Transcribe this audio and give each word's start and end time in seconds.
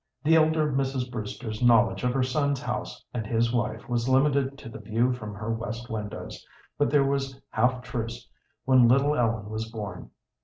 The 0.23 0.35
elder 0.35 0.71
Mrs. 0.71 1.11
Brewster's 1.11 1.61
knowledge 1.61 2.03
of 2.03 2.11
her 2.13 2.23
son's 2.23 2.59
house 2.59 3.05
and 3.13 3.27
his 3.27 3.53
wife 3.53 3.87
was 3.87 4.09
limited 4.09 4.57
to 4.57 4.67
the 4.67 4.79
view 4.79 5.13
from 5.13 5.35
her 5.35 5.51
west 5.51 5.91
windows, 5.91 6.43
but 6.75 6.89
there 6.89 7.05
was 7.05 7.39
half 7.51 7.83
truce 7.83 8.27
when 8.65 8.87
little 8.87 9.15
Ellen 9.15 9.47
was 9.51 9.69
born. 9.69 10.09